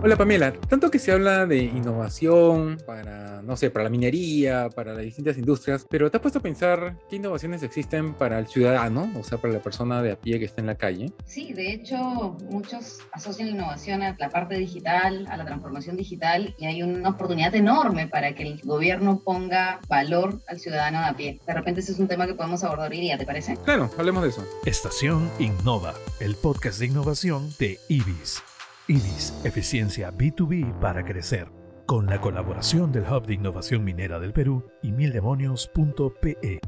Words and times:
Hola 0.00 0.16
Pamela, 0.16 0.52
tanto 0.52 0.92
que 0.92 1.00
se 1.00 1.10
habla 1.10 1.44
de 1.44 1.58
innovación 1.58 2.78
para, 2.86 3.42
no 3.42 3.56
sé, 3.56 3.68
para 3.68 3.82
la 3.82 3.90
minería, 3.90 4.70
para 4.70 4.94
las 4.94 5.02
distintas 5.02 5.36
industrias, 5.36 5.84
pero 5.90 6.08
¿te 6.08 6.16
has 6.16 6.20
puesto 6.20 6.38
a 6.38 6.42
pensar 6.42 6.96
qué 7.10 7.16
innovaciones 7.16 7.64
existen 7.64 8.14
para 8.14 8.38
el 8.38 8.46
ciudadano, 8.46 9.10
o 9.18 9.24
sea, 9.24 9.38
para 9.38 9.54
la 9.54 9.60
persona 9.60 10.00
de 10.00 10.12
a 10.12 10.16
pie 10.16 10.38
que 10.38 10.44
está 10.44 10.60
en 10.60 10.68
la 10.68 10.76
calle? 10.76 11.10
Sí, 11.26 11.52
de 11.52 11.72
hecho, 11.72 12.36
muchos 12.48 13.00
asocian 13.10 13.48
innovación 13.48 14.04
a 14.04 14.14
la 14.16 14.30
parte 14.30 14.54
digital, 14.54 15.26
a 15.28 15.36
la 15.36 15.44
transformación 15.44 15.96
digital, 15.96 16.54
y 16.58 16.66
hay 16.66 16.84
una 16.84 17.08
oportunidad 17.08 17.52
enorme 17.56 18.06
para 18.06 18.36
que 18.36 18.44
el 18.44 18.60
gobierno 18.62 19.20
ponga 19.24 19.80
valor 19.88 20.40
al 20.46 20.60
ciudadano 20.60 21.00
de 21.00 21.06
a 21.06 21.16
pie. 21.16 21.40
De 21.44 21.54
repente 21.54 21.80
ese 21.80 21.90
es 21.90 21.98
un 21.98 22.06
tema 22.06 22.28
que 22.28 22.34
podemos 22.34 22.62
abordar 22.62 22.92
hoy 22.92 23.00
día, 23.00 23.18
¿te 23.18 23.26
parece? 23.26 23.56
Claro, 23.64 23.90
hablemos 23.98 24.22
de 24.22 24.28
eso. 24.28 24.46
Estación 24.64 25.28
Innova, 25.40 25.94
el 26.20 26.36
podcast 26.36 26.78
de 26.78 26.86
innovación 26.86 27.52
de 27.58 27.80
IBIS. 27.88 28.44
IBIS, 28.90 29.34
eficiencia 29.44 30.10
B2B 30.10 30.80
para 30.80 31.04
crecer, 31.04 31.48
con 31.84 32.06
la 32.06 32.22
colaboración 32.22 32.90
del 32.90 33.02
Hub 33.02 33.26
de 33.26 33.34
Innovación 33.34 33.84
Minera 33.84 34.18
del 34.18 34.32
Perú 34.32 34.64
y 34.82 34.92
mildemonios.pe. 34.92 36.60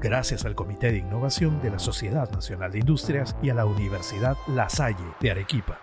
Gracias 0.00 0.44
al 0.44 0.56
Comité 0.56 0.90
de 0.90 0.98
Innovación 0.98 1.62
de 1.62 1.70
la 1.70 1.78
Sociedad 1.78 2.28
Nacional 2.32 2.72
de 2.72 2.80
Industrias 2.80 3.36
y 3.40 3.50
a 3.50 3.54
la 3.54 3.66
Universidad 3.66 4.36
La 4.48 4.68
Salle 4.68 5.14
de 5.20 5.30
Arequipa. 5.30 5.80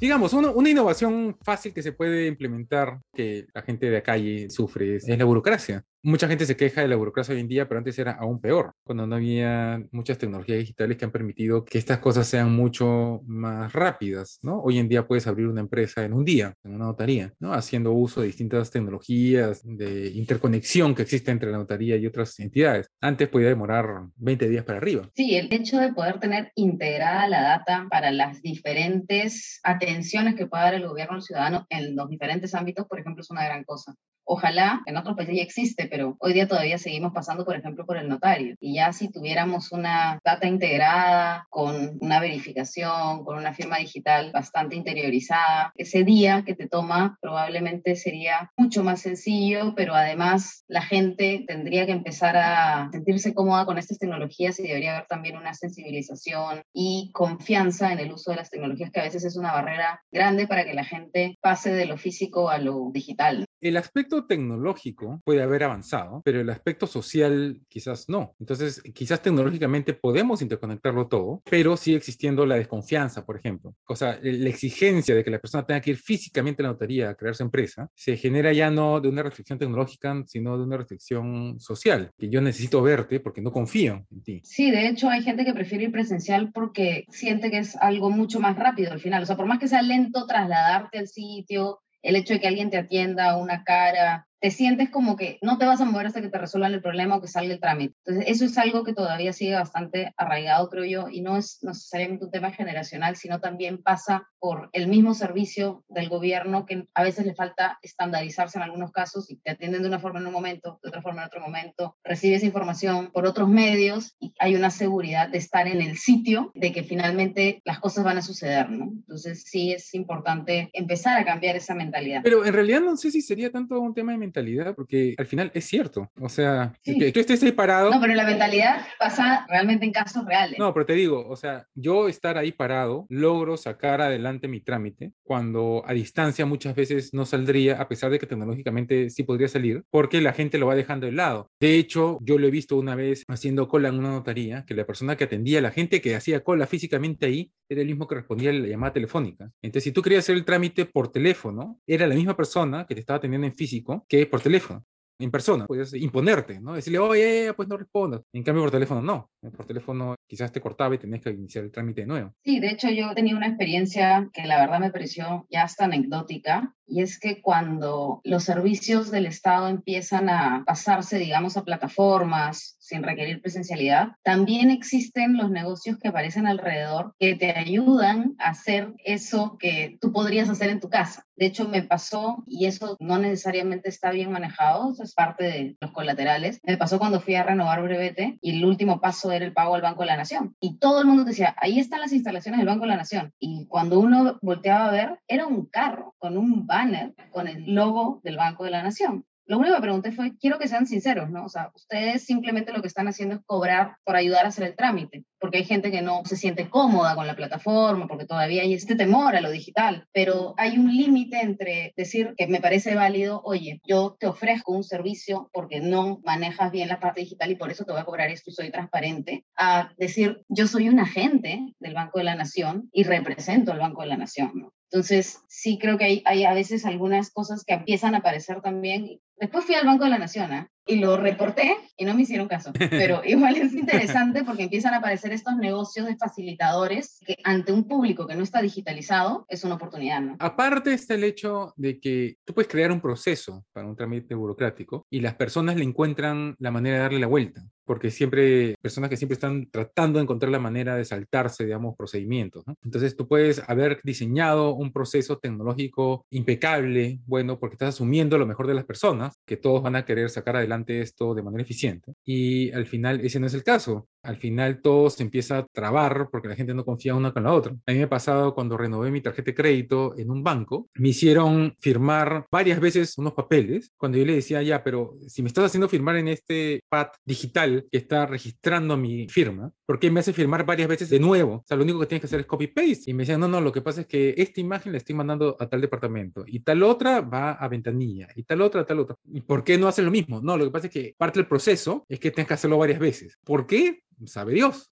Digamos, 0.00 0.32
una 0.32 0.70
innovación 0.70 1.36
fácil 1.42 1.74
que 1.74 1.82
se 1.82 1.90
puede 1.90 2.28
implementar 2.28 3.00
que 3.12 3.46
la 3.52 3.62
gente 3.62 3.86
de 3.86 3.92
la 3.92 4.02
calle 4.04 4.50
sufre 4.50 4.94
es 4.96 5.08
la 5.08 5.24
burocracia. 5.24 5.84
Mucha 6.06 6.28
gente 6.28 6.44
se 6.44 6.54
queja 6.54 6.82
de 6.82 6.88
la 6.88 6.96
burocracia 6.96 7.34
hoy 7.34 7.40
en 7.40 7.48
día, 7.48 7.66
pero 7.66 7.78
antes 7.78 7.98
era 7.98 8.12
aún 8.12 8.38
peor, 8.38 8.74
cuando 8.82 9.06
no 9.06 9.14
había 9.14 9.82
muchas 9.90 10.18
tecnologías 10.18 10.58
digitales 10.58 10.98
que 10.98 11.06
han 11.06 11.10
permitido 11.10 11.64
que 11.64 11.78
estas 11.78 11.98
cosas 11.98 12.26
sean 12.26 12.54
mucho 12.54 13.22
más 13.24 13.72
rápidas, 13.72 14.38
¿no? 14.42 14.60
Hoy 14.60 14.78
en 14.78 14.86
día 14.86 15.06
puedes 15.06 15.26
abrir 15.26 15.46
una 15.46 15.62
empresa 15.62 16.04
en 16.04 16.12
un 16.12 16.22
día, 16.22 16.52
en 16.62 16.74
una 16.74 16.84
notaría, 16.84 17.32
¿no? 17.38 17.54
Haciendo 17.54 17.92
uso 17.92 18.20
de 18.20 18.26
distintas 18.26 18.70
tecnologías 18.70 19.62
de 19.64 20.08
interconexión 20.08 20.94
que 20.94 21.00
existe 21.00 21.30
entre 21.30 21.50
la 21.50 21.56
notaría 21.56 21.96
y 21.96 22.06
otras 22.06 22.38
entidades. 22.38 22.86
Antes 23.00 23.28
podía 23.28 23.48
demorar 23.48 23.86
20 24.16 24.46
días 24.46 24.64
para 24.66 24.76
arriba. 24.76 25.08
Sí, 25.14 25.36
el 25.36 25.50
hecho 25.54 25.78
de 25.78 25.94
poder 25.94 26.20
tener 26.20 26.52
integrada 26.54 27.26
la 27.28 27.40
data 27.40 27.86
para 27.88 28.10
las 28.10 28.42
diferentes 28.42 29.58
atenciones 29.62 30.34
que 30.34 30.46
pueda 30.48 30.64
dar 30.64 30.74
el 30.74 30.86
gobierno 30.86 31.14
al 31.14 31.22
ciudadano 31.22 31.64
en 31.70 31.96
los 31.96 32.10
diferentes 32.10 32.54
ámbitos, 32.54 32.86
por 32.86 33.00
ejemplo, 33.00 33.22
es 33.22 33.30
una 33.30 33.46
gran 33.46 33.64
cosa. 33.64 33.94
Ojalá, 34.24 34.82
en 34.86 34.96
otros 34.96 35.16
países 35.16 35.36
ya 35.36 35.42
existe, 35.42 35.86
pero 35.86 36.16
hoy 36.18 36.32
día 36.32 36.48
todavía 36.48 36.78
seguimos 36.78 37.12
pasando, 37.12 37.44
por 37.44 37.56
ejemplo, 37.56 37.84
por 37.84 37.96
el 37.96 38.08
notario. 38.08 38.56
Y 38.60 38.74
ya 38.74 38.92
si 38.92 39.10
tuviéramos 39.10 39.72
una 39.72 40.18
data 40.24 40.46
integrada 40.46 41.46
con 41.50 41.98
una 42.00 42.20
verificación, 42.20 43.24
con 43.24 43.36
una 43.36 43.52
firma 43.52 43.78
digital 43.78 44.30
bastante 44.32 44.76
interiorizada, 44.76 45.72
ese 45.76 46.04
día 46.04 46.42
que 46.44 46.54
te 46.54 46.68
toma 46.68 47.18
probablemente 47.20 47.96
sería 47.96 48.50
mucho 48.56 48.82
más 48.82 49.02
sencillo, 49.02 49.74
pero 49.74 49.94
además 49.94 50.64
la 50.68 50.82
gente 50.82 51.44
tendría 51.46 51.86
que 51.86 51.92
empezar 51.92 52.36
a 52.36 52.88
sentirse 52.92 53.34
cómoda 53.34 53.66
con 53.66 53.78
estas 53.78 53.98
tecnologías 53.98 54.58
y 54.58 54.64
debería 54.64 54.96
haber 54.96 55.06
también 55.06 55.36
una 55.36 55.54
sensibilización 55.54 56.62
y 56.72 57.10
confianza 57.12 57.92
en 57.92 57.98
el 57.98 58.12
uso 58.12 58.30
de 58.30 58.38
las 58.38 58.50
tecnologías, 58.50 58.90
que 58.90 59.00
a 59.00 59.04
veces 59.04 59.24
es 59.24 59.36
una 59.36 59.52
barrera 59.52 60.02
grande 60.10 60.46
para 60.46 60.64
que 60.64 60.74
la 60.74 60.84
gente 60.84 61.36
pase 61.40 61.72
de 61.72 61.86
lo 61.86 61.96
físico 61.96 62.50
a 62.50 62.58
lo 62.58 62.90
digital. 62.92 63.44
El 63.60 63.76
aspecto 63.76 64.13
tecnológico 64.22 65.20
puede 65.24 65.42
haber 65.42 65.64
avanzado, 65.64 66.22
pero 66.24 66.40
el 66.40 66.48
aspecto 66.50 66.86
social 66.86 67.60
quizás 67.68 68.08
no. 68.08 68.36
Entonces, 68.38 68.80
quizás 68.94 69.20
tecnológicamente 69.20 69.94
podemos 69.94 70.40
interconectarlo 70.40 71.08
todo, 71.08 71.42
pero 71.50 71.76
sigue 71.76 71.96
existiendo 71.96 72.46
la 72.46 72.54
desconfianza, 72.54 73.26
por 73.26 73.36
ejemplo. 73.36 73.74
O 73.88 73.96
sea, 73.96 74.18
la 74.22 74.48
exigencia 74.48 75.14
de 75.14 75.24
que 75.24 75.30
la 75.30 75.40
persona 75.40 75.66
tenga 75.66 75.80
que 75.80 75.90
ir 75.90 75.96
físicamente 75.96 76.62
a 76.62 76.64
la 76.64 76.72
notaría 76.72 77.10
a 77.10 77.14
crear 77.14 77.34
su 77.34 77.42
empresa 77.42 77.88
se 77.94 78.16
genera 78.16 78.52
ya 78.52 78.70
no 78.70 79.00
de 79.00 79.08
una 79.08 79.22
restricción 79.22 79.58
tecnológica, 79.58 80.22
sino 80.26 80.56
de 80.56 80.64
una 80.64 80.76
restricción 80.76 81.58
social, 81.58 82.10
que 82.16 82.28
yo 82.28 82.40
necesito 82.40 82.82
verte 82.82 83.20
porque 83.20 83.42
no 83.42 83.50
confío 83.50 84.06
en 84.10 84.22
ti. 84.22 84.40
Sí, 84.44 84.70
de 84.70 84.88
hecho 84.88 85.08
hay 85.08 85.22
gente 85.22 85.44
que 85.44 85.54
prefiere 85.54 85.84
ir 85.84 85.92
presencial 85.92 86.52
porque 86.52 87.06
siente 87.10 87.50
que 87.50 87.58
es 87.58 87.76
algo 87.76 88.10
mucho 88.10 88.40
más 88.40 88.56
rápido 88.56 88.92
al 88.92 89.00
final. 89.00 89.22
O 89.22 89.26
sea, 89.26 89.36
por 89.36 89.46
más 89.46 89.58
que 89.58 89.68
sea 89.68 89.82
lento 89.82 90.26
trasladarte 90.26 90.98
al 90.98 91.08
sitio, 91.08 91.80
el 92.04 92.16
hecho 92.16 92.34
de 92.34 92.40
que 92.40 92.46
alguien 92.46 92.70
te 92.70 92.76
atienda 92.76 93.36
una 93.38 93.64
cara, 93.64 94.28
te 94.44 94.50
sientes 94.50 94.90
como 94.90 95.16
que 95.16 95.38
no 95.40 95.56
te 95.56 95.64
vas 95.64 95.80
a 95.80 95.86
mover 95.86 96.04
hasta 96.04 96.20
que 96.20 96.28
te 96.28 96.36
resuelvan 96.36 96.74
el 96.74 96.82
problema 96.82 97.16
o 97.16 97.22
que 97.22 97.28
salga 97.28 97.54
el 97.54 97.60
trámite. 97.60 97.94
Entonces, 98.04 98.30
eso 98.30 98.44
es 98.44 98.58
algo 98.58 98.84
que 98.84 98.92
todavía 98.92 99.32
sigue 99.32 99.54
bastante 99.54 100.12
arraigado, 100.18 100.68
creo 100.68 100.84
yo, 100.84 101.08
y 101.10 101.22
no 101.22 101.38
es 101.38 101.60
necesariamente 101.62 102.26
un 102.26 102.30
tema 102.30 102.50
generacional, 102.50 103.16
sino 103.16 103.40
también 103.40 103.82
pasa 103.82 104.28
por 104.38 104.68
el 104.74 104.86
mismo 104.86 105.14
servicio 105.14 105.82
del 105.88 106.10
gobierno 106.10 106.66
que 106.66 106.86
a 106.92 107.02
veces 107.02 107.24
le 107.24 107.34
falta 107.34 107.78
estandarizarse 107.80 108.58
en 108.58 108.64
algunos 108.64 108.92
casos 108.92 109.30
y 109.30 109.36
te 109.36 109.52
atienden 109.52 109.80
de 109.80 109.88
una 109.88 109.98
forma 109.98 110.20
en 110.20 110.26
un 110.26 110.34
momento, 110.34 110.78
de 110.82 110.90
otra 110.90 111.00
forma 111.00 111.22
en 111.22 111.28
otro 111.28 111.40
momento, 111.40 111.96
recibes 112.04 112.44
información 112.44 113.12
por 113.12 113.24
otros 113.24 113.48
medios 113.48 114.14
y 114.20 114.34
hay 114.38 114.56
una 114.56 114.68
seguridad 114.68 115.30
de 115.30 115.38
estar 115.38 115.68
en 115.68 115.80
el 115.80 115.96
sitio, 115.96 116.52
de 116.54 116.70
que 116.70 116.82
finalmente 116.82 117.62
las 117.64 117.80
cosas 117.80 118.04
van 118.04 118.18
a 118.18 118.22
suceder, 118.22 118.68
¿no? 118.68 118.90
Entonces, 118.92 119.44
sí 119.46 119.72
es 119.72 119.94
importante 119.94 120.68
empezar 120.74 121.18
a 121.18 121.24
cambiar 121.24 121.56
esa 121.56 121.74
mentalidad. 121.74 122.20
Pero 122.22 122.44
en 122.44 122.52
realidad 122.52 122.82
no 122.82 122.98
sé 122.98 123.10
si 123.10 123.22
sería 123.22 123.50
tanto 123.50 123.80
un 123.80 123.94
tema 123.94 124.12
de 124.12 124.18
mentalidad 124.18 124.33
porque 124.74 125.14
al 125.18 125.26
final 125.26 125.50
es 125.54 125.64
cierto. 125.64 126.10
O 126.20 126.28
sea, 126.28 126.72
que 126.82 127.12
tú 127.12 127.20
estés 127.20 127.42
ahí 127.42 127.52
parado. 127.52 127.90
No, 127.90 128.00
pero 128.00 128.14
la 128.14 128.24
mentalidad 128.24 128.86
pasa 128.98 129.46
realmente 129.48 129.84
en 129.84 129.92
casos 129.92 130.24
reales. 130.24 130.58
No, 130.58 130.72
pero 130.72 130.86
te 130.86 130.94
digo, 130.94 131.26
o 131.28 131.36
sea, 131.36 131.66
yo 131.74 132.08
estar 132.08 132.38
ahí 132.38 132.52
parado, 132.52 133.06
logro 133.08 133.56
sacar 133.56 134.00
adelante 134.00 134.48
mi 134.48 134.60
trámite 134.60 135.12
cuando 135.22 135.82
a 135.86 135.92
distancia 135.92 136.46
muchas 136.46 136.74
veces 136.74 137.14
no 137.14 137.26
saldría, 137.26 137.80
a 137.80 137.88
pesar 137.88 138.10
de 138.10 138.18
que 138.18 138.26
tecnológicamente 138.26 139.10
sí 139.10 139.22
podría 139.22 139.48
salir, 139.48 139.84
porque 139.90 140.20
la 140.20 140.32
gente 140.32 140.58
lo 140.58 140.66
va 140.66 140.74
dejando 140.74 141.06
de 141.06 141.12
lado. 141.12 141.50
De 141.60 141.76
hecho, 141.76 142.18
yo 142.22 142.38
lo 142.38 142.46
he 142.46 142.50
visto 142.50 142.76
una 142.76 142.94
vez 142.94 143.24
haciendo 143.28 143.68
cola 143.68 143.88
en 143.88 143.98
una 143.98 144.10
notaría, 144.10 144.64
que 144.66 144.74
la 144.74 144.86
persona 144.86 145.16
que 145.16 145.24
atendía, 145.24 145.60
la 145.60 145.70
gente 145.70 146.00
que 146.00 146.14
hacía 146.14 146.42
cola 146.42 146.66
físicamente 146.66 147.26
ahí, 147.26 147.52
era 147.68 147.80
el 147.80 147.86
mismo 147.86 148.06
que 148.06 148.16
respondía 148.16 148.50
a 148.50 148.52
la 148.52 148.66
llamada 148.66 148.92
telefónica. 148.92 149.50
Entonces, 149.62 149.84
si 149.84 149.92
tú 149.92 150.02
querías 150.02 150.24
hacer 150.24 150.36
el 150.36 150.44
trámite 150.44 150.86
por 150.86 151.10
teléfono, 151.10 151.80
era 151.86 152.06
la 152.06 152.14
misma 152.14 152.36
persona 152.36 152.86
que 152.86 152.94
te 152.94 153.00
estaba 153.00 153.18
atendiendo 153.18 153.46
en 153.46 153.54
físico 153.54 154.04
que 154.08 154.26
por 154.26 154.40
teléfono 154.40 154.84
en 155.18 155.30
persona, 155.30 155.66
puedes 155.66 155.94
imponerte, 155.94 156.60
¿no? 156.60 156.74
Decirle, 156.74 156.98
oye, 156.98 157.52
pues 157.54 157.68
no 157.68 157.76
respondas. 157.76 158.22
En 158.32 158.42
cambio, 158.42 158.62
por 158.62 158.70
teléfono 158.70 159.00
no. 159.00 159.30
Por 159.56 159.66
teléfono 159.66 160.14
quizás 160.26 160.52
te 160.52 160.60
cortaba 160.60 160.94
y 160.94 160.98
tenías 160.98 161.22
que 161.22 161.30
iniciar 161.30 161.64
el 161.64 161.70
trámite 161.70 162.02
de 162.02 162.06
nuevo. 162.06 162.32
Sí, 162.44 162.60
de 162.60 162.70
hecho 162.70 162.88
yo 162.88 163.14
tenía 163.14 163.36
una 163.36 163.48
experiencia 163.48 164.28
que 164.32 164.46
la 164.46 164.58
verdad 164.58 164.80
me 164.80 164.90
pareció 164.90 165.46
ya 165.50 165.64
hasta 165.64 165.84
anecdótica, 165.84 166.74
y 166.86 167.00
es 167.00 167.18
que 167.18 167.40
cuando 167.40 168.20
los 168.24 168.44
servicios 168.44 169.10
del 169.10 169.26
Estado 169.26 169.68
empiezan 169.68 170.28
a 170.28 170.64
pasarse, 170.66 171.18
digamos, 171.18 171.56
a 171.56 171.64
plataformas 171.64 172.76
sin 172.78 173.02
requerir 173.02 173.40
presencialidad, 173.40 174.12
también 174.22 174.70
existen 174.70 175.36
los 175.36 175.50
negocios 175.50 175.98
que 175.98 176.08
aparecen 176.08 176.46
alrededor 176.46 177.14
que 177.18 177.36
te 177.36 177.52
ayudan 177.52 178.34
a 178.38 178.50
hacer 178.50 178.92
eso 179.04 179.56
que 179.58 179.96
tú 180.00 180.12
podrías 180.12 180.50
hacer 180.50 180.68
en 180.68 180.80
tu 180.80 180.90
casa. 180.90 181.24
De 181.36 181.46
hecho, 181.46 181.68
me 181.68 181.82
pasó, 181.82 182.44
y 182.46 182.66
eso 182.66 182.96
no 183.00 183.18
necesariamente 183.18 183.88
está 183.88 184.10
bien 184.10 184.30
manejado, 184.30 184.94
es 185.04 185.14
parte 185.14 185.44
de 185.44 185.76
los 185.80 185.90
colaterales, 185.92 186.60
me 186.62 186.76
pasó 186.76 186.98
cuando 186.98 187.20
fui 187.20 187.34
a 187.34 187.42
renovar 187.42 187.82
brevete 187.82 188.38
y 188.40 188.56
el 188.58 188.64
último 188.64 189.00
paso 189.00 189.32
era 189.32 189.44
el 189.44 189.52
pago 189.52 189.74
al 189.74 189.82
Banco 189.82 190.00
de 190.00 190.06
la 190.06 190.16
Nación. 190.16 190.56
Y 190.60 190.78
todo 190.78 191.00
el 191.00 191.06
mundo 191.06 191.24
decía, 191.24 191.54
ahí 191.60 191.78
están 191.78 192.00
las 192.00 192.12
instalaciones 192.12 192.58
del 192.58 192.68
Banco 192.68 192.82
de 192.82 192.88
la 192.88 192.96
Nación. 192.96 193.32
Y 193.38 193.66
cuando 193.66 194.00
uno 194.00 194.38
volteaba 194.42 194.86
a 194.86 194.92
ver, 194.92 195.20
era 195.28 195.46
un 195.46 195.66
carro 195.66 196.14
con 196.18 196.36
un 196.36 196.66
banner 196.66 197.14
con 197.30 197.48
el 197.48 197.74
logo 197.74 198.20
del 198.24 198.36
Banco 198.36 198.64
de 198.64 198.70
la 198.70 198.82
Nación. 198.82 199.24
Lo 199.46 199.58
único 199.58 199.74
que 199.74 199.82
pregunté 199.82 200.10
fue, 200.12 200.36
quiero 200.38 200.58
que 200.58 200.68
sean 200.68 200.86
sinceros, 200.86 201.30
¿no? 201.30 201.44
O 201.44 201.48
sea, 201.50 201.70
ustedes 201.74 202.24
simplemente 202.24 202.72
lo 202.72 202.80
que 202.80 202.88
están 202.88 203.08
haciendo 203.08 203.34
es 203.34 203.42
cobrar 203.44 203.98
por 204.02 204.16
ayudar 204.16 204.46
a 204.46 204.48
hacer 204.48 204.64
el 204.64 204.74
trámite, 204.74 205.24
porque 205.44 205.58
hay 205.58 205.64
gente 205.64 205.90
que 205.90 206.00
no 206.00 206.22
se 206.24 206.38
siente 206.38 206.70
cómoda 206.70 207.14
con 207.14 207.26
la 207.26 207.36
plataforma, 207.36 208.08
porque 208.08 208.24
todavía 208.24 208.62
hay 208.62 208.72
este 208.72 208.96
temor 208.96 209.36
a 209.36 209.42
lo 209.42 209.50
digital, 209.50 210.08
pero 210.10 210.54
hay 210.56 210.78
un 210.78 210.96
límite 210.96 211.38
entre 211.42 211.92
decir 211.98 212.32
que 212.38 212.46
me 212.46 212.62
parece 212.62 212.94
válido, 212.94 213.42
oye, 213.44 213.78
yo 213.84 214.16
te 214.18 214.26
ofrezco 214.26 214.72
un 214.72 214.84
servicio 214.84 215.50
porque 215.52 215.82
no 215.82 216.18
manejas 216.24 216.72
bien 216.72 216.88
la 216.88 216.98
parte 216.98 217.20
digital 217.20 217.50
y 217.50 217.56
por 217.56 217.70
eso 217.70 217.84
te 217.84 217.92
voy 217.92 218.00
a 218.00 218.06
cobrar 218.06 218.30
esto 218.30 218.48
y 218.48 218.54
soy 218.54 218.70
transparente, 218.70 219.44
a 219.54 219.92
decir, 219.98 220.40
yo 220.48 220.66
soy 220.66 220.88
un 220.88 220.98
agente 220.98 221.74
del 221.78 221.92
Banco 221.92 222.20
de 222.20 222.24
la 222.24 222.36
Nación 222.36 222.88
y 222.90 223.02
represento 223.02 223.70
al 223.70 223.80
Banco 223.80 224.00
de 224.00 224.08
la 224.08 224.16
Nación. 224.16 224.70
Entonces, 224.90 225.42
sí 225.46 225.76
creo 225.78 225.98
que 225.98 226.04
hay, 226.06 226.22
hay, 226.24 226.44
a 226.44 226.54
veces 226.54 226.86
algunas 226.86 227.30
cosas 227.30 227.64
que 227.66 227.74
empiezan 227.74 228.14
a 228.14 228.18
aparecer 228.18 228.62
también. 228.62 229.20
Después 229.36 229.66
fui 229.66 229.74
al 229.74 229.84
Banco 229.84 230.04
de 230.04 230.10
la 230.10 230.18
Nación 230.18 230.54
¿eh? 230.54 230.68
Y 230.86 230.96
lo 230.96 231.16
reporté 231.16 231.76
y 231.96 232.04
no 232.04 232.14
me 232.14 232.22
hicieron 232.22 232.48
caso. 232.48 232.72
Pero 232.90 233.22
igual 233.24 233.56
es 233.56 233.72
interesante 233.72 234.44
porque 234.44 234.64
empiezan 234.64 234.94
a 234.94 234.98
aparecer 234.98 235.32
estos 235.32 235.56
negocios 235.56 236.06
de 236.06 236.16
facilitadores 236.16 237.18
que 237.24 237.36
ante 237.44 237.72
un 237.72 237.84
público 237.84 238.26
que 238.26 238.34
no 238.34 238.42
está 238.42 238.60
digitalizado 238.60 239.46
es 239.48 239.64
una 239.64 239.74
oportunidad. 239.74 240.20
¿no? 240.20 240.36
Aparte 240.38 240.92
está 240.92 241.14
el 241.14 241.24
hecho 241.24 241.72
de 241.76 242.00
que 242.00 242.36
tú 242.44 242.54
puedes 242.54 242.70
crear 242.70 242.92
un 242.92 243.00
proceso 243.00 243.64
para 243.72 243.86
un 243.86 243.96
trámite 243.96 244.34
burocrático 244.34 245.06
y 245.10 245.20
las 245.20 245.34
personas 245.34 245.76
le 245.76 245.84
encuentran 245.84 246.54
la 246.58 246.70
manera 246.70 246.96
de 246.96 247.02
darle 247.02 247.18
la 247.20 247.26
vuelta. 247.26 247.62
Porque 247.84 248.10
siempre, 248.10 248.74
personas 248.80 249.10
que 249.10 249.16
siempre 249.16 249.34
están 249.34 249.68
tratando 249.70 250.18
de 250.18 250.24
encontrar 250.24 250.50
la 250.50 250.58
manera 250.58 250.96
de 250.96 251.04
saltarse, 251.04 251.64
digamos, 251.64 251.96
procedimientos. 251.96 252.64
Entonces 252.82 253.16
tú 253.16 253.28
puedes 253.28 253.62
haber 253.68 254.00
diseñado 254.02 254.74
un 254.74 254.92
proceso 254.92 255.38
tecnológico 255.38 256.24
impecable, 256.30 257.20
bueno, 257.26 257.58
porque 257.58 257.74
estás 257.74 257.94
asumiendo 257.94 258.38
lo 258.38 258.46
mejor 258.46 258.66
de 258.66 258.74
las 258.74 258.84
personas, 258.84 259.38
que 259.46 259.56
todos 259.56 259.82
van 259.82 259.96
a 259.96 260.04
querer 260.04 260.30
sacar 260.30 260.56
adelante 260.56 261.00
esto 261.00 261.34
de 261.34 261.42
manera 261.42 261.62
eficiente. 261.62 262.14
Y 262.24 262.72
al 262.72 262.86
final 262.86 263.20
ese 263.20 263.40
no 263.40 263.46
es 263.46 263.54
el 263.54 263.64
caso. 263.64 264.08
Al 264.24 264.36
final 264.38 264.80
todo 264.80 265.10
se 265.10 265.22
empieza 265.22 265.58
a 265.58 265.66
trabar 265.66 266.28
porque 266.32 266.48
la 266.48 266.56
gente 266.56 266.74
no 266.74 266.84
confía 266.84 267.14
una 267.14 267.32
con 267.32 267.44
la 267.44 267.52
otra. 267.52 267.72
A 267.86 267.92
mí 267.92 267.98
me 267.98 268.04
ha 268.04 268.08
pasado 268.08 268.54
cuando 268.54 268.76
renové 268.76 269.10
mi 269.10 269.20
tarjeta 269.20 269.50
de 269.50 269.54
crédito 269.54 270.14
en 270.18 270.30
un 270.30 270.42
banco, 270.42 270.88
me 270.94 271.10
hicieron 271.10 271.76
firmar 271.80 272.46
varias 272.50 272.80
veces 272.80 273.16
unos 273.18 273.34
papeles, 273.34 273.92
cuando 273.96 274.18
yo 274.18 274.24
le 274.24 274.34
decía, 274.34 274.62
ya, 274.62 274.82
pero 274.82 275.16
si 275.28 275.42
me 275.42 275.48
estás 275.48 275.66
haciendo 275.66 275.88
firmar 275.88 276.16
en 276.16 276.28
este 276.28 276.82
pad 276.88 277.08
digital 277.24 277.86
que 277.90 277.98
está 277.98 278.26
registrando 278.26 278.96
mi 278.96 279.28
firma, 279.28 279.70
¿por 279.86 279.98
qué 279.98 280.10
me 280.10 280.20
hace 280.20 280.32
firmar 280.32 280.64
varias 280.64 280.88
veces 280.88 281.10
de 281.10 281.20
nuevo? 281.20 281.56
O 281.56 281.64
sea, 281.66 281.76
lo 281.76 281.84
único 281.84 282.00
que 282.00 282.06
tienes 282.06 282.22
que 282.22 282.26
hacer 282.26 282.40
es 282.40 282.46
copy-paste. 282.46 283.10
Y 283.10 283.14
me 283.14 283.22
decían, 283.22 283.40
no, 283.40 283.48
no, 283.48 283.60
lo 283.60 283.72
que 283.72 283.82
pasa 283.82 284.02
es 284.02 284.06
que 284.06 284.34
esta 284.36 284.60
imagen 284.60 284.92
la 284.92 284.98
estoy 284.98 285.14
mandando 285.14 285.56
a 285.58 285.68
tal 285.68 285.80
departamento 285.80 286.44
y 286.46 286.60
tal 286.60 286.82
otra 286.82 287.20
va 287.20 287.52
a 287.52 287.68
ventanilla 287.68 288.28
y 288.34 288.42
tal 288.44 288.62
otra 288.62 288.84
tal 288.84 289.00
otra. 289.00 289.16
¿Y 289.32 289.40
por 289.40 289.64
qué 289.64 289.78
no 289.78 289.88
hacen 289.88 290.04
lo 290.04 290.10
mismo? 290.10 290.40
No, 290.40 290.56
lo 290.56 290.64
que 290.64 290.70
pasa 290.70 290.86
es 290.86 290.92
que 290.92 291.14
parte 291.16 291.38
del 291.38 291.48
proceso 291.48 292.04
es 292.08 292.18
que 292.18 292.30
tienes 292.30 292.48
que 292.48 292.54
hacerlo 292.54 292.78
varias 292.78 292.98
veces. 292.98 293.38
¿Por 293.44 293.66
qué? 293.66 294.02
Sabe 294.26 294.54
Dios. 294.54 294.90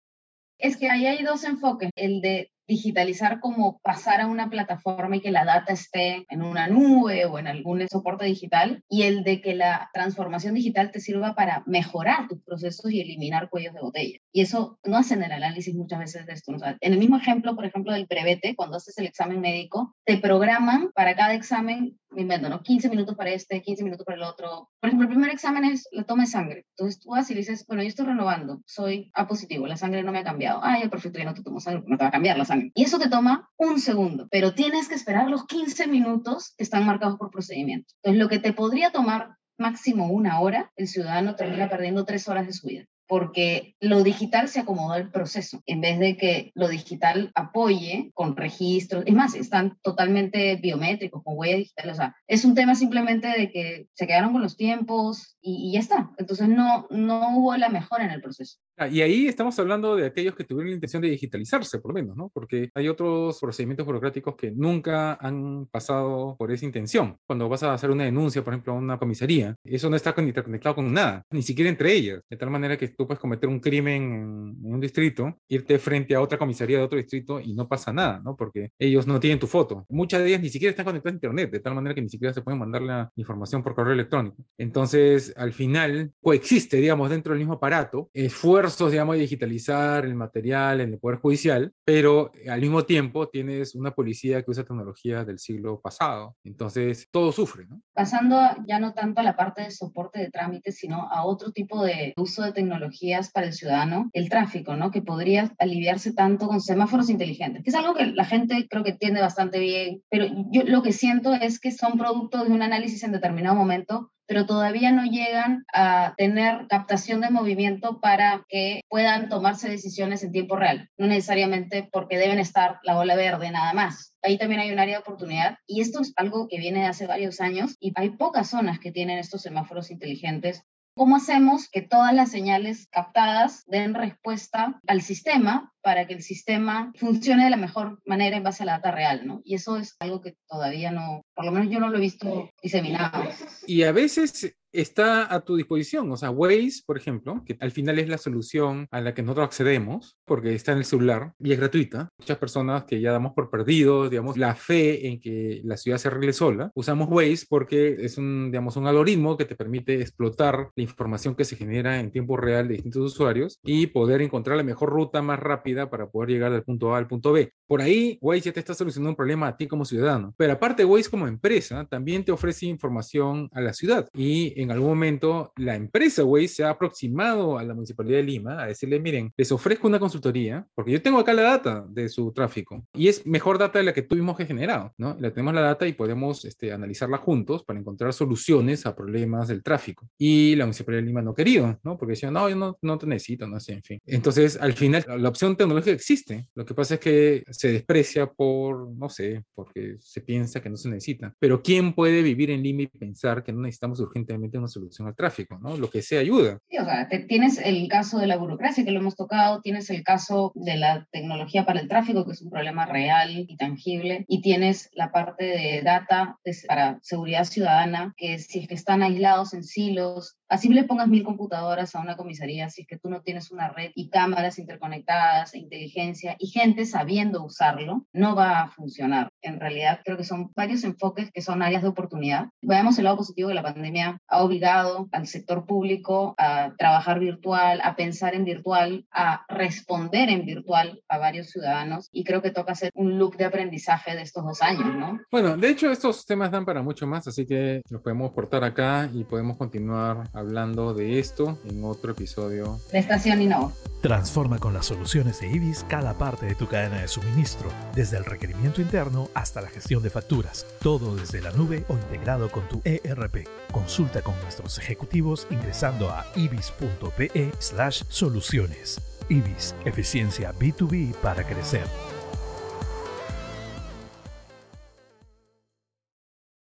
Es 0.58 0.76
que 0.76 0.88
ahí 0.88 1.06
hay 1.06 1.24
dos 1.24 1.44
enfoques, 1.44 1.90
el 1.96 2.20
de 2.20 2.52
digitalizar 2.66 3.40
como 3.40 3.80
pasar 3.82 4.20
a 4.20 4.26
una 4.26 4.48
plataforma 4.48 5.16
y 5.16 5.20
que 5.20 5.30
la 5.30 5.44
data 5.44 5.72
esté 5.72 6.24
en 6.28 6.42
una 6.42 6.68
nube 6.68 7.26
o 7.26 7.38
en 7.38 7.46
algún 7.46 7.86
soporte 7.88 8.24
digital 8.24 8.82
y 8.88 9.02
el 9.02 9.24
de 9.24 9.40
que 9.40 9.54
la 9.54 9.90
transformación 9.92 10.54
digital 10.54 10.90
te 10.90 11.00
sirva 11.00 11.34
para 11.34 11.62
mejorar 11.66 12.28
tus 12.28 12.42
procesos 12.42 12.90
y 12.90 13.00
eliminar 13.00 13.50
cuellos 13.50 13.74
de 13.74 13.80
botella. 13.80 14.18
Y 14.32 14.42
eso 14.42 14.78
no 14.84 14.96
hacen 14.96 15.22
el 15.22 15.32
análisis 15.32 15.74
muchas 15.74 15.98
veces 15.98 16.26
de 16.26 16.32
esto. 16.32 16.52
en 16.80 16.92
el 16.92 16.98
mismo 16.98 17.16
ejemplo, 17.16 17.54
por 17.54 17.66
ejemplo, 17.66 17.92
del 17.92 18.06
brevete, 18.06 18.54
cuando 18.56 18.76
haces 18.76 18.96
el 18.98 19.06
examen 19.06 19.40
médico, 19.40 19.94
te 20.06 20.18
programan 20.18 20.92
para 20.94 21.14
cada 21.16 21.34
examen, 21.34 21.98
me 22.14 22.22
invento, 22.22 22.48
¿no? 22.48 22.62
15 22.62 22.88
minutos 22.88 23.16
para 23.16 23.30
este, 23.30 23.62
15 23.62 23.84
minutos 23.84 24.04
para 24.04 24.16
el 24.16 24.22
otro. 24.22 24.70
Por 24.80 24.88
ejemplo, 24.88 25.06
el 25.06 25.14
primer 25.14 25.30
examen 25.30 25.64
es 25.64 25.88
la 25.92 26.04
toma 26.04 26.24
de 26.24 26.30
sangre. 26.30 26.66
Entonces 26.70 27.00
tú 27.00 27.10
vas 27.10 27.30
y 27.30 27.34
dices, 27.34 27.66
bueno, 27.66 27.82
yo 27.82 27.88
estoy 27.88 28.06
renovando, 28.06 28.62
soy 28.66 29.10
A 29.14 29.26
positivo, 29.26 29.66
la 29.66 29.76
sangre 29.76 30.02
no 30.02 30.12
me 30.12 30.18
ha 30.18 30.24
cambiado. 30.24 30.60
Ah, 30.62 30.78
ya 30.80 30.88
perfecto, 30.88 31.18
ya 31.18 31.24
no 31.24 31.34
te 31.34 31.42
tomo 31.42 31.60
sangre, 31.60 31.84
no 31.86 31.96
te 31.96 32.04
va 32.04 32.08
a 32.08 32.12
cambiar 32.12 32.38
la 32.38 32.44
sangre. 32.44 32.72
Y 32.74 32.84
eso 32.84 32.98
te 32.98 33.08
toma 33.08 33.50
un 33.56 33.80
segundo, 33.80 34.28
pero 34.30 34.54
tienes 34.54 34.88
que 34.88 34.94
esperar 34.94 35.28
los 35.28 35.46
15 35.46 35.86
minutos 35.86 36.54
que 36.56 36.64
están 36.64 36.86
marcados 36.86 37.18
por 37.18 37.30
procedimiento. 37.30 37.94
Entonces, 38.02 38.22
lo 38.22 38.28
que 38.28 38.38
te 38.38 38.52
podría 38.52 38.90
tomar 38.90 39.36
máximo 39.58 40.08
una 40.10 40.40
hora, 40.40 40.72
el 40.76 40.88
ciudadano 40.88 41.36
termina 41.36 41.68
perdiendo 41.68 42.04
tres 42.04 42.28
horas 42.28 42.46
de 42.46 42.52
su 42.52 42.66
vida 42.66 42.86
porque 43.12 43.76
lo 43.78 44.02
digital 44.02 44.48
se 44.48 44.60
acomodó 44.60 44.94
al 44.94 45.10
proceso, 45.10 45.62
en 45.66 45.82
vez 45.82 45.98
de 45.98 46.16
que 46.16 46.50
lo 46.54 46.68
digital 46.68 47.30
apoye 47.34 48.10
con 48.14 48.38
registros, 48.38 49.04
es 49.06 49.12
más, 49.12 49.34
están 49.34 49.76
totalmente 49.82 50.56
biométricos, 50.56 51.22
con 51.22 51.36
huella 51.36 51.58
digital, 51.58 51.90
o 51.90 51.94
sea, 51.94 52.16
es 52.26 52.46
un 52.46 52.54
tema 52.54 52.74
simplemente 52.74 53.28
de 53.28 53.50
que 53.50 53.86
se 53.92 54.06
quedaron 54.06 54.32
con 54.32 54.40
los 54.40 54.56
tiempos 54.56 55.36
y, 55.42 55.68
y 55.68 55.72
ya 55.74 55.80
está, 55.80 56.10
entonces 56.16 56.48
no, 56.48 56.86
no 56.88 57.36
hubo 57.36 57.54
la 57.58 57.68
mejora 57.68 58.06
en 58.06 58.12
el 58.12 58.22
proceso. 58.22 58.56
Ah, 58.78 58.88
y 58.88 59.02
ahí 59.02 59.28
estamos 59.28 59.58
hablando 59.58 59.96
de 59.96 60.06
aquellos 60.06 60.34
que 60.34 60.44
tuvieron 60.44 60.70
la 60.70 60.74
intención 60.76 61.02
de 61.02 61.10
digitalizarse, 61.10 61.78
por 61.78 61.90
lo 61.90 61.94
menos, 61.94 62.16
¿no? 62.16 62.30
Porque 62.32 62.70
hay 62.74 62.88
otros 62.88 63.38
procedimientos 63.38 63.84
burocráticos 63.84 64.34
que 64.34 64.50
nunca 64.50 65.14
han 65.20 65.66
pasado 65.66 66.36
por 66.38 66.50
esa 66.50 66.64
intención. 66.64 67.16
Cuando 67.26 67.48
vas 67.50 67.62
a 67.62 67.74
hacer 67.74 67.90
una 67.90 68.04
denuncia, 68.04 68.42
por 68.42 68.54
ejemplo, 68.54 68.72
a 68.72 68.76
una 68.76 68.98
comisaría, 68.98 69.54
eso 69.62 69.90
no 69.90 69.96
está 69.96 70.14
interconectado 70.18 70.76
con 70.76 70.92
nada, 70.92 71.22
ni 71.30 71.42
siquiera 71.42 71.68
entre 71.68 71.92
ellas, 71.92 72.20
de 72.30 72.36
tal 72.36 72.50
manera 72.50 72.78
que 72.78 72.88
tú 72.88 73.06
puedes 73.06 73.20
cometer 73.20 73.48
un 73.48 73.60
crimen 73.60 74.02
en, 74.02 74.72
un 74.72 74.80
distrito, 74.80 75.38
irte 75.48 75.78
frente 75.78 76.14
a 76.14 76.22
otra 76.22 76.38
comisaría 76.38 76.78
de 76.78 76.84
otro 76.84 76.98
distrito 76.98 77.40
y 77.40 77.52
no 77.52 77.68
pasa 77.68 77.92
nada, 77.92 78.20
¿no? 78.24 78.36
Porque 78.36 78.70
ellos 78.78 79.06
no 79.06 79.20
tienen 79.20 79.38
tu 79.38 79.46
foto. 79.46 79.84
Muchas 79.90 80.22
de 80.22 80.28
ellas 80.28 80.40
ni 80.40 80.48
siquiera 80.48 80.70
están 80.70 80.86
conectadas 80.86 81.12
a 81.12 81.16
Internet, 81.16 81.50
de 81.50 81.60
tal 81.60 81.74
manera 81.74 81.94
que 81.94 82.00
ni 82.00 82.08
siquiera 82.08 82.32
se 82.32 82.40
pueden 82.40 82.58
mandar 82.58 82.80
la 82.80 83.10
información 83.16 83.62
por 83.62 83.74
correo 83.74 83.92
electrónico. 83.92 84.36
Entonces, 84.56 85.34
al 85.36 85.52
final, 85.52 86.12
coexiste, 86.22 86.78
digamos, 86.78 87.10
dentro 87.10 87.32
del 87.32 87.40
mismo 87.40 87.54
aparato, 87.54 88.08
esfuerzo 88.14 88.61
digamos, 88.90 89.16
de 89.16 89.22
digitalizar 89.22 90.04
el 90.04 90.14
material 90.14 90.80
en 90.80 90.92
el 90.92 90.98
Poder 90.98 91.18
Judicial, 91.18 91.72
pero 91.84 92.32
al 92.48 92.60
mismo 92.60 92.84
tiempo 92.84 93.28
tienes 93.28 93.74
una 93.74 93.92
policía 93.92 94.42
que 94.42 94.50
usa 94.50 94.64
tecnología 94.64 95.24
del 95.24 95.38
siglo 95.38 95.80
pasado. 95.80 96.36
Entonces, 96.44 97.08
todo 97.10 97.32
sufre. 97.32 97.66
Pasando 97.94 98.38
ya 98.66 98.78
no 98.78 98.94
tanto 98.94 99.20
a 99.20 99.24
la 99.24 99.36
parte 99.36 99.62
de 99.62 99.70
soporte 99.70 100.20
de 100.20 100.30
trámites, 100.30 100.76
sino 100.76 101.08
a 101.10 101.24
otro 101.24 101.52
tipo 101.52 101.84
de 101.84 102.12
uso 102.16 102.42
de 102.42 102.52
tecnologías 102.52 103.30
para 103.30 103.46
el 103.46 103.52
ciudadano, 103.52 104.10
el 104.12 104.28
tráfico, 104.28 104.76
¿no? 104.76 104.90
Que 104.90 105.02
podría 105.02 105.52
aliviarse 105.58 106.12
tanto 106.12 106.46
con 106.46 106.60
semáforos 106.60 107.10
inteligentes, 107.10 107.62
que 107.62 107.70
es 107.70 107.76
algo 107.76 107.94
que 107.94 108.06
la 108.06 108.24
gente 108.24 108.66
creo 108.68 108.84
que 108.84 108.90
entiende 108.90 109.20
bastante 109.20 109.58
bien, 109.58 110.02
pero 110.10 110.26
yo 110.50 110.62
lo 110.64 110.82
que 110.82 110.92
siento 110.92 111.34
es 111.34 111.58
que 111.60 111.70
son 111.70 111.98
producto 111.98 112.44
de 112.44 112.50
un 112.50 112.62
análisis 112.62 113.02
en 113.04 113.12
determinado 113.12 113.56
momento 113.56 114.12
pero 114.32 114.46
todavía 114.46 114.92
no 114.92 115.04
llegan 115.04 115.62
a 115.74 116.14
tener 116.16 116.66
captación 116.66 117.20
de 117.20 117.28
movimiento 117.28 118.00
para 118.00 118.46
que 118.48 118.80
puedan 118.88 119.28
tomarse 119.28 119.68
decisiones 119.68 120.22
en 120.22 120.32
tiempo 120.32 120.56
real, 120.56 120.88
no 120.96 121.06
necesariamente 121.06 121.86
porque 121.92 122.16
deben 122.16 122.38
estar 122.38 122.78
la 122.82 122.94
bola 122.94 123.14
verde 123.14 123.50
nada 123.50 123.74
más. 123.74 124.16
Ahí 124.22 124.38
también 124.38 124.62
hay 124.62 124.72
un 124.72 124.78
área 124.78 124.96
de 124.96 125.02
oportunidad 125.02 125.58
y 125.66 125.82
esto 125.82 126.00
es 126.00 126.14
algo 126.16 126.48
que 126.48 126.56
viene 126.56 126.80
de 126.80 126.86
hace 126.86 127.06
varios 127.06 127.42
años 127.42 127.76
y 127.78 127.92
hay 127.94 128.08
pocas 128.08 128.48
zonas 128.48 128.78
que 128.78 128.90
tienen 128.90 129.18
estos 129.18 129.42
semáforos 129.42 129.90
inteligentes 129.90 130.64
¿Cómo 130.94 131.16
hacemos 131.16 131.70
que 131.70 131.80
todas 131.80 132.12
las 132.12 132.30
señales 132.30 132.86
captadas 132.90 133.64
den 133.66 133.94
respuesta 133.94 134.78
al 134.86 135.00
sistema 135.00 135.72
para 135.80 136.06
que 136.06 136.12
el 136.12 136.22
sistema 136.22 136.92
funcione 136.96 137.44
de 137.44 137.50
la 137.50 137.56
mejor 137.56 137.98
manera 138.04 138.36
en 138.36 138.42
base 138.42 138.62
a 138.62 138.66
la 138.66 138.72
data 138.72 138.90
real? 138.90 139.26
¿no? 139.26 139.40
Y 139.42 139.54
eso 139.54 139.78
es 139.78 139.96
algo 140.00 140.20
que 140.20 140.36
todavía 140.46 140.90
no, 140.90 141.22
por 141.34 141.44
lo 141.44 141.52
menos 141.52 141.70
yo 141.70 141.80
no 141.80 141.88
lo 141.88 141.98
he 141.98 142.00
visto 142.00 142.50
diseminado. 142.62 143.24
Y 143.66 143.82
a 143.82 143.92
veces 143.92 144.54
está 144.72 145.32
a 145.32 145.40
tu 145.40 145.56
disposición. 145.56 146.10
O 146.10 146.16
sea, 146.16 146.30
Waze, 146.30 146.82
por 146.86 146.96
ejemplo, 146.96 147.42
que 147.44 147.56
al 147.60 147.70
final 147.70 147.98
es 147.98 148.08
la 148.08 148.18
solución 148.18 148.86
a 148.90 149.00
la 149.00 149.14
que 149.14 149.22
nosotros 149.22 149.46
accedemos, 149.46 150.16
porque 150.24 150.54
está 150.54 150.72
en 150.72 150.78
el 150.78 150.84
celular 150.84 151.32
y 151.38 151.52
es 151.52 151.58
gratuita. 151.58 152.08
Muchas 152.18 152.38
personas 152.38 152.84
que 152.84 153.00
ya 153.00 153.12
damos 153.12 153.32
por 153.34 153.50
perdido, 153.50 154.08
digamos, 154.08 154.36
la 154.36 154.54
fe 154.54 155.08
en 155.08 155.20
que 155.20 155.60
la 155.64 155.76
ciudad 155.76 155.98
se 155.98 156.08
arregle 156.08 156.32
sola, 156.32 156.70
usamos 156.74 157.08
Waze 157.10 157.46
porque 157.48 157.96
es 158.00 158.18
un, 158.18 158.50
digamos, 158.50 158.76
un 158.76 158.86
algoritmo 158.86 159.36
que 159.36 159.44
te 159.44 159.56
permite 159.56 160.00
explotar 160.00 160.70
la 160.74 160.82
información 160.82 161.34
que 161.34 161.44
se 161.44 161.56
genera 161.56 162.00
en 162.00 162.10
tiempo 162.10 162.36
real 162.36 162.68
de 162.68 162.74
distintos 162.74 163.02
usuarios 163.02 163.58
y 163.62 163.88
poder 163.88 164.22
encontrar 164.22 164.56
la 164.56 164.62
mejor 164.62 164.90
ruta 164.90 165.22
más 165.22 165.38
rápida 165.38 165.90
para 165.90 166.08
poder 166.08 166.30
llegar 166.30 166.52
del 166.52 166.62
punto 166.62 166.94
A 166.94 166.98
al 166.98 167.06
punto 167.06 167.32
B. 167.32 167.52
Por 167.66 167.82
ahí, 167.82 168.18
Waze 168.20 168.40
ya 168.42 168.52
te 168.52 168.60
está 168.60 168.74
solucionando 168.74 169.10
un 169.10 169.16
problema 169.16 169.48
a 169.48 169.56
ti 169.56 169.66
como 169.66 169.84
ciudadano. 169.84 170.34
Pero 170.36 170.54
aparte, 170.54 170.84
Waze 170.84 171.10
como 171.10 171.21
empresa 171.28 171.86
también 171.86 172.24
te 172.24 172.32
ofrece 172.32 172.66
información 172.66 173.48
a 173.52 173.60
la 173.60 173.72
ciudad 173.72 174.08
y 174.14 174.60
en 174.60 174.70
algún 174.70 174.88
momento 174.88 175.52
la 175.56 175.74
empresa 175.74 176.24
Waze 176.24 176.48
se 176.48 176.64
ha 176.64 176.70
aproximado 176.70 177.58
a 177.58 177.64
la 177.64 177.74
Municipalidad 177.74 178.18
de 178.18 178.24
Lima 178.24 178.62
a 178.62 178.66
decirle, 178.66 179.00
miren, 179.00 179.32
les 179.36 179.52
ofrezco 179.52 179.88
una 179.88 179.98
consultoría, 179.98 180.66
porque 180.74 180.92
yo 180.92 181.02
tengo 181.02 181.18
acá 181.18 181.32
la 181.32 181.42
data 181.42 181.84
de 181.88 182.08
su 182.08 182.32
tráfico 182.32 182.84
y 182.92 183.08
es 183.08 183.26
mejor 183.26 183.58
data 183.58 183.78
de 183.78 183.84
la 183.84 183.92
que 183.92 184.02
tuvimos 184.02 184.36
que 184.36 184.46
generado, 184.46 184.92
¿no? 184.98 185.16
La 185.18 185.30
tenemos 185.30 185.54
la 185.54 185.62
data 185.62 185.86
y 185.86 185.92
podemos 185.92 186.44
este, 186.44 186.72
analizarla 186.72 187.18
juntos 187.18 187.64
para 187.64 187.78
encontrar 187.78 188.12
soluciones 188.12 188.86
a 188.86 188.94
problemas 188.94 189.48
del 189.48 189.62
tráfico. 189.62 190.08
Y 190.18 190.54
la 190.56 190.64
Municipalidad 190.64 191.02
de 191.02 191.06
Lima 191.06 191.22
no 191.22 191.34
querido, 191.34 191.78
¿no? 191.82 191.98
Porque 191.98 192.12
decían, 192.12 192.34
no, 192.34 192.48
yo 192.48 192.56
no, 192.56 192.78
no 192.82 192.98
te 192.98 193.06
necesito, 193.06 193.46
no 193.46 193.60
sé, 193.60 193.74
en 193.74 193.82
fin. 193.82 194.00
Entonces, 194.06 194.58
al 194.60 194.72
final, 194.72 195.04
la 195.18 195.28
opción 195.28 195.56
tecnológica 195.56 195.92
existe. 195.92 196.48
Lo 196.54 196.64
que 196.64 196.74
pasa 196.74 196.94
es 196.94 197.00
que 197.00 197.44
se 197.50 197.72
desprecia 197.72 198.26
por, 198.26 198.90
no 198.90 199.08
sé, 199.08 199.44
porque 199.54 199.96
se 200.00 200.20
piensa 200.20 200.60
que 200.60 200.70
no 200.70 200.76
se 200.76 200.88
necesita. 200.88 201.11
Pero 201.38 201.62
¿quién 201.62 201.94
puede 201.94 202.22
vivir 202.22 202.50
en 202.50 202.62
Lima 202.62 202.82
y 202.82 202.86
pensar 202.86 203.42
que 203.42 203.52
no 203.52 203.60
necesitamos 203.60 204.00
urgentemente 204.00 204.58
una 204.58 204.68
solución 204.68 205.08
al 205.08 205.16
tráfico, 205.16 205.58
¿no? 205.58 205.76
Lo 205.76 205.90
que 205.90 206.02
sea 206.02 206.20
ayuda. 206.20 206.58
Sí, 206.68 206.78
o 206.78 206.84
sea, 206.84 207.08
tienes 207.28 207.58
el 207.58 207.88
caso 207.88 208.18
de 208.18 208.26
la 208.26 208.36
burocracia 208.36 208.84
que 208.84 208.90
lo 208.90 209.00
hemos 209.00 209.16
tocado, 209.16 209.60
tienes 209.60 209.90
el 209.90 210.02
caso 210.02 210.52
de 210.54 210.76
la 210.76 211.06
tecnología 211.10 211.64
para 211.64 211.80
el 211.80 211.88
tráfico, 211.88 212.24
que 212.24 212.32
es 212.32 212.42
un 212.42 212.50
problema 212.50 212.86
real 212.86 213.46
y 213.48 213.56
tangible, 213.56 214.24
y 214.28 214.40
tienes 214.40 214.90
la 214.92 215.12
parte 215.12 215.44
de 215.44 215.82
data 215.82 216.38
para 216.66 216.98
seguridad 217.02 217.44
ciudadana, 217.44 218.14
que 218.16 218.38
si 218.38 218.60
es 218.60 218.68
que 218.68 218.74
están 218.74 219.02
aislados 219.02 219.54
en 219.54 219.64
silos, 219.64 220.36
Así 220.52 220.68
le 220.68 220.84
pongas 220.84 221.08
mil 221.08 221.24
computadoras 221.24 221.94
a 221.94 222.00
una 222.00 222.14
comisaría, 222.14 222.68
si 222.68 222.82
es 222.82 222.86
que 222.86 222.98
tú 222.98 223.08
no 223.08 223.22
tienes 223.22 223.50
una 223.50 223.70
red 223.70 223.90
y 223.94 224.10
cámaras 224.10 224.58
interconectadas, 224.58 225.54
e 225.54 225.58
inteligencia 225.58 226.36
y 226.38 226.48
gente 226.48 226.84
sabiendo 226.84 227.42
usarlo, 227.42 228.06
no 228.12 228.36
va 228.36 228.60
a 228.60 228.68
funcionar. 228.68 229.30
En 229.40 229.58
realidad 229.58 230.00
creo 230.04 230.18
que 230.18 230.24
son 230.24 230.52
varios 230.54 230.84
enfoques 230.84 231.01
que 231.34 231.42
son 231.42 231.62
áreas 231.62 231.82
de 231.82 231.88
oportunidad. 231.88 232.46
Veamos 232.62 232.96
el 232.98 233.04
lado 233.04 233.16
positivo 233.16 233.48
de 233.48 233.54
la 233.54 233.62
pandemia. 233.62 234.18
Ha 234.28 234.42
obligado 234.42 235.08
al 235.10 235.26
sector 235.26 235.66
público 235.66 236.34
a 236.38 236.72
trabajar 236.78 237.18
virtual, 237.18 237.80
a 237.82 237.96
pensar 237.96 238.34
en 238.34 238.44
virtual, 238.44 239.04
a 239.10 239.44
responder 239.48 240.28
en 240.28 240.46
virtual 240.46 241.02
a 241.08 241.18
varios 241.18 241.50
ciudadanos 241.50 242.08
y 242.12 242.24
creo 242.24 242.40
que 242.40 242.50
toca 242.50 242.72
hacer 242.72 242.90
un 242.94 243.18
loop 243.18 243.36
de 243.36 243.46
aprendizaje 243.46 244.14
de 244.14 244.22
estos 244.22 244.44
dos 244.44 244.62
años, 244.62 244.94
¿no? 244.96 245.20
Bueno, 245.30 245.56
de 245.56 245.70
hecho 245.70 245.90
estos 245.90 246.24
temas 246.24 246.50
dan 246.50 246.64
para 246.64 246.82
mucho 246.82 247.06
más, 247.06 247.26
así 247.26 247.46
que 247.46 247.82
los 247.90 248.00
podemos 248.00 248.30
portar 248.32 248.62
acá 248.64 249.08
y 249.12 249.24
podemos 249.24 249.56
continuar 249.56 250.28
hablando 250.32 250.94
de 250.94 251.18
esto 251.18 251.58
en 251.68 251.82
otro 251.84 252.12
episodio. 252.12 252.78
De 252.92 252.98
Estación 252.98 253.42
Innova. 253.42 253.72
Transforma 254.02 254.58
con 254.58 254.74
las 254.74 254.86
soluciones 254.86 255.40
de 255.40 255.48
IBIS 255.48 255.84
cada 255.88 256.18
parte 256.18 256.46
de 256.46 256.54
tu 256.54 256.66
cadena 256.66 257.00
de 257.00 257.08
suministro, 257.08 257.70
desde 257.94 258.16
el 258.16 258.24
requerimiento 258.24 258.80
interno 258.80 259.28
hasta 259.34 259.60
la 259.60 259.68
gestión 259.68 260.02
de 260.02 260.10
facturas, 260.10 260.66
todo 260.98 261.16
desde 261.16 261.40
la 261.40 261.52
nube 261.52 261.86
o 261.88 261.94
integrado 261.94 262.50
con 262.50 262.68
tu 262.68 262.82
ERP. 262.84 263.46
Consulta 263.72 264.20
con 264.20 264.38
nuestros 264.42 264.78
ejecutivos 264.78 265.46
ingresando 265.48 266.10
a 266.10 266.26
ibis.pe/soluciones. 266.36 269.00
IBIS, 269.30 269.74
eficiencia 269.86 270.52
B2B 270.52 271.14
para 271.14 271.46
crecer. 271.46 272.11